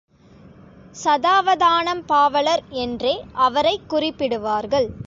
சதாவதானம் 1.03 2.03
பாவலர் 2.05 2.63
என்றே 2.69 3.25
அவரைக் 3.31 3.81
குறிப்பிடுவார்கள். 3.89 4.91